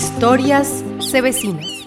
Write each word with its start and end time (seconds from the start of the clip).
Historias 0.00 0.82
Cebecinas. 1.10 1.79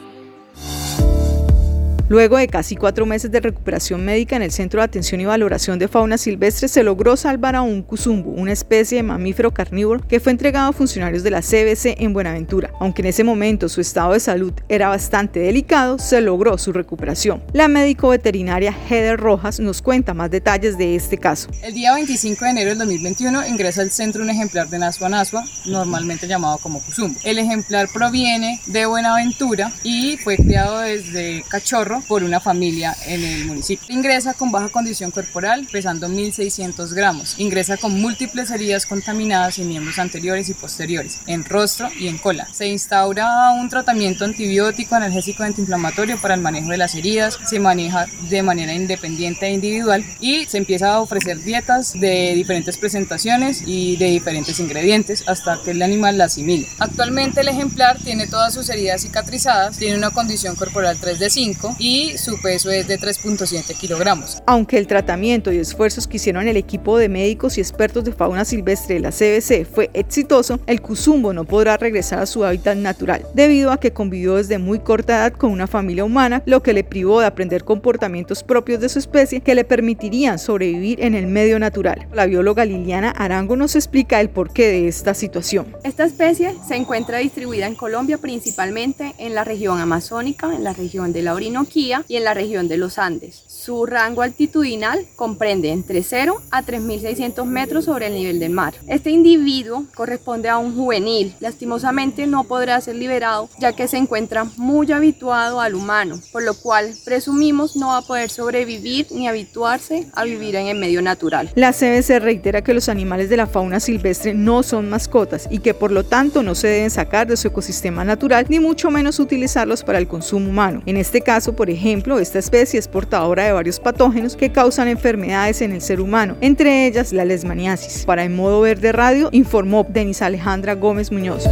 Luego 2.13 2.37
de 2.37 2.47
casi 2.47 2.75
cuatro 2.75 3.07
meses 3.07 3.31
de 3.31 3.39
recuperación 3.39 4.05
médica 4.05 4.35
en 4.35 4.43
el 4.43 4.51
Centro 4.51 4.79
de 4.79 4.85
Atención 4.85 5.19
y 5.19 5.25
Valoración 5.25 5.79
de 5.79 5.87
Fauna 5.87 6.19
Silvestre, 6.19 6.67
se 6.67 6.83
logró 6.83 7.17
salvar 7.17 7.55
a 7.55 7.63
un 7.63 7.81
cuzumbo, 7.81 8.29
una 8.29 8.51
especie 8.51 8.97
de 8.97 9.01
mamífero 9.01 9.51
carnívoro 9.51 10.07
que 10.07 10.19
fue 10.19 10.31
entregado 10.31 10.69
a 10.69 10.73
funcionarios 10.73 11.23
de 11.23 11.31
la 11.31 11.41
CBC 11.41 11.99
en 11.99 12.13
Buenaventura. 12.13 12.71
Aunque 12.79 13.01
en 13.01 13.07
ese 13.07 13.23
momento 13.23 13.67
su 13.67 13.81
estado 13.81 14.13
de 14.13 14.19
salud 14.19 14.53
era 14.69 14.89
bastante 14.89 15.39
delicado, 15.39 15.97
se 15.97 16.21
logró 16.21 16.55
su 16.59 16.71
recuperación. 16.71 17.41
La 17.51 17.67
médico 17.67 18.09
veterinaria 18.09 18.75
Heather 18.87 19.19
Rojas 19.19 19.59
nos 19.59 19.81
cuenta 19.81 20.13
más 20.13 20.29
detalles 20.29 20.77
de 20.77 20.95
este 20.95 21.17
caso. 21.17 21.49
El 21.63 21.73
día 21.73 21.95
25 21.95 22.45
de 22.45 22.51
enero 22.51 22.69
del 22.69 22.77
2021 22.77 23.47
ingresa 23.47 23.81
al 23.81 23.89
centro 23.89 24.21
un 24.21 24.29
ejemplar 24.29 24.69
de 24.69 24.77
Nasua 24.77 25.09
Nasua, 25.09 25.43
normalmente 25.65 26.27
llamado 26.27 26.59
como 26.59 26.79
cuzumbo. 26.79 27.19
El 27.23 27.39
ejemplar 27.39 27.87
proviene 27.91 28.61
de 28.67 28.85
Buenaventura 28.85 29.73
y 29.81 30.17
fue 30.17 30.37
criado 30.37 30.77
desde 30.77 31.43
cachorro 31.49 32.02
por 32.07 32.23
una 32.23 32.39
familia 32.39 32.95
en 33.05 33.23
el 33.23 33.45
municipio. 33.45 33.85
Ingresa 33.89 34.33
con 34.33 34.51
baja 34.51 34.69
condición 34.69 35.11
corporal, 35.11 35.67
pesando 35.71 36.07
1.600 36.07 36.93
gramos. 36.93 37.35
Ingresa 37.37 37.77
con 37.77 37.99
múltiples 37.99 38.51
heridas 38.51 38.85
contaminadas 38.85 39.59
en 39.59 39.67
miembros 39.67 39.99
anteriores 39.99 40.49
y 40.49 40.53
posteriores, 40.53 41.19
en 41.27 41.43
rostro 41.45 41.89
y 41.99 42.07
en 42.07 42.17
cola. 42.17 42.47
Se 42.51 42.67
instaura 42.67 43.51
un 43.51 43.69
tratamiento 43.69 44.25
antibiótico, 44.25 44.95
analgésico 44.95 45.43
antiinflamatorio 45.43 46.19
para 46.19 46.35
el 46.35 46.41
manejo 46.41 46.69
de 46.69 46.77
las 46.77 46.95
heridas. 46.95 47.39
Se 47.45 47.59
maneja 47.59 48.07
de 48.29 48.43
manera 48.43 48.73
independiente 48.73 49.47
e 49.47 49.53
individual 49.53 50.03
y 50.19 50.45
se 50.45 50.57
empieza 50.57 50.93
a 50.93 50.99
ofrecer 50.99 51.41
dietas 51.43 51.93
de 51.93 52.33
diferentes 52.35 52.77
presentaciones 52.77 53.63
y 53.65 53.97
de 53.97 54.07
diferentes 54.07 54.59
ingredientes 54.59 55.23
hasta 55.27 55.61
que 55.63 55.71
el 55.71 55.81
animal 55.81 56.17
la 56.17 56.25
asimile. 56.25 56.67
Actualmente 56.79 57.41
el 57.41 57.47
ejemplar 57.47 57.97
tiene 57.99 58.27
todas 58.27 58.53
sus 58.53 58.69
heridas 58.69 59.01
cicatrizadas, 59.01 59.77
tiene 59.77 59.97
una 59.97 60.11
condición 60.11 60.55
corporal 60.55 60.97
3 60.99 61.19
de 61.19 61.29
5 61.29 61.75
y 61.83 62.17
su 62.17 62.39
peso 62.41 62.71
es 62.71 62.87
de 62.87 62.97
3.7 62.97 63.77
kilogramos. 63.77 64.41
Aunque 64.47 64.77
el 64.77 64.87
tratamiento 64.87 65.51
y 65.51 65.57
esfuerzos 65.57 66.07
que 66.07 66.15
hicieron 66.15 66.47
el 66.47 66.55
equipo 66.55 66.97
de 66.97 67.09
médicos 67.09 67.57
y 67.57 67.61
expertos 67.61 68.05
de 68.05 68.13
fauna 68.13 68.45
silvestre 68.45 68.95
de 68.95 69.01
la 69.01 69.11
CBC 69.11 69.65
fue 69.69 69.89
exitoso, 69.93 70.61
el 70.65 70.81
cuzumbo 70.81 71.33
no 71.33 71.43
podrá 71.43 71.75
regresar 71.75 72.19
a 72.19 72.25
su 72.25 72.45
hábitat 72.45 72.77
natural, 72.77 73.25
debido 73.33 73.71
a 73.71 73.81
que 73.81 73.91
convivió 73.91 74.35
desde 74.35 74.59
muy 74.59 74.79
corta 74.79 75.17
edad 75.17 75.33
con 75.33 75.51
una 75.51 75.67
familia 75.67 76.05
humana, 76.05 76.41
lo 76.45 76.63
que 76.63 76.71
le 76.71 76.85
privó 76.85 77.19
de 77.19 77.25
aprender 77.25 77.65
comportamientos 77.65 78.43
propios 78.43 78.79
de 78.79 78.87
su 78.87 78.99
especie 78.99 79.41
que 79.41 79.53
le 79.53 79.65
permitirían 79.65 80.39
sobrevivir 80.39 81.03
en 81.03 81.15
el 81.15 81.27
medio 81.27 81.59
natural. 81.59 82.07
La 82.13 82.27
bióloga 82.27 82.63
Liliana 82.63 83.09
Arango 83.09 83.57
nos 83.57 83.75
explica 83.75 84.21
el 84.21 84.29
porqué 84.29 84.67
de 84.67 84.87
esta 84.87 85.13
situación. 85.13 85.75
Esta 85.83 86.05
especie 86.05 86.55
se 86.65 86.75
encuentra 86.75 87.17
distribuida 87.17 87.67
en 87.67 87.75
Colombia 87.75 88.17
principalmente 88.17 89.13
en 89.17 89.35
la 89.35 89.43
región 89.43 89.81
amazónica, 89.81 90.53
en 90.55 90.63
la 90.63 90.71
región 90.71 91.11
de 91.11 91.23
la 91.23 91.33
Orinoquía, 91.73 92.03
y 92.07 92.17
en 92.17 92.23
la 92.23 92.33
región 92.33 92.67
de 92.67 92.77
los 92.77 92.97
Andes. 92.97 93.43
Su 93.47 93.85
rango 93.85 94.21
altitudinal 94.21 95.05
comprende 95.15 95.71
entre 95.71 96.03
0 96.03 96.41
a 96.51 96.63
3.600 96.63 97.45
metros 97.45 97.85
sobre 97.85 98.07
el 98.07 98.13
nivel 98.13 98.39
del 98.39 98.51
mar. 98.51 98.75
Este 98.87 99.09
individuo 99.09 99.85
corresponde 99.95 100.49
a 100.49 100.57
un 100.57 100.75
juvenil. 100.75 101.33
Lastimosamente 101.39 102.27
no 102.27 102.43
podrá 102.43 102.79
ser 102.81 102.95
liberado 102.95 103.49
ya 103.59 103.73
que 103.73 103.87
se 103.87 103.97
encuentra 103.97 104.45
muy 104.57 104.91
habituado 104.91 105.61
al 105.61 105.75
humano, 105.75 106.19
por 106.31 106.43
lo 106.43 106.53
cual 106.53 106.93
presumimos 107.05 107.75
no 107.75 107.87
va 107.87 107.97
a 107.97 108.01
poder 108.01 108.29
sobrevivir 108.29 109.07
ni 109.11 109.27
habituarse 109.27 110.07
a 110.13 110.23
vivir 110.23 110.55
en 110.55 110.67
el 110.67 110.77
medio 110.77 111.01
natural. 111.01 111.49
La 111.55 111.73
CBC 111.73 112.19
reitera 112.19 112.63
que 112.63 112.73
los 112.73 112.89
animales 112.89 113.29
de 113.29 113.37
la 113.37 113.47
fauna 113.47 113.79
silvestre 113.79 114.33
no 114.33 114.63
son 114.63 114.89
mascotas 114.89 115.47
y 115.49 115.59
que 115.59 115.73
por 115.73 115.91
lo 115.91 116.03
tanto 116.03 116.43
no 116.43 116.55
se 116.55 116.67
deben 116.67 116.89
sacar 116.89 117.27
de 117.27 117.37
su 117.37 117.47
ecosistema 117.47 118.03
natural 118.03 118.45
ni 118.49 118.59
mucho 118.59 118.91
menos 118.91 119.19
utilizarlos 119.19 119.83
para 119.83 119.97
el 119.97 120.07
consumo 120.07 120.49
humano. 120.49 120.83
En 120.85 120.97
este 120.97 121.21
caso, 121.21 121.55
por 121.63 121.69
ejemplo, 121.69 122.19
esta 122.19 122.39
especie 122.39 122.77
es 122.77 122.89
portadora 122.89 123.45
de 123.45 123.53
varios 123.53 123.79
patógenos 123.79 124.35
que 124.35 124.51
causan 124.51 124.89
enfermedades 124.89 125.61
en 125.61 125.71
el 125.71 125.79
ser 125.79 126.01
humano, 126.01 126.35
entre 126.41 126.85
ellas 126.85 127.13
la 127.13 127.23
lesmaniasis. 127.23 128.03
Para 128.03 128.25
En 128.25 128.35
Modo 128.35 128.59
Verde 128.59 128.91
Radio 128.91 129.29
informó 129.31 129.87
Denis 129.87 130.21
Alejandra 130.21 130.75
Gómez 130.75 131.09
Muñoz. 131.09 131.45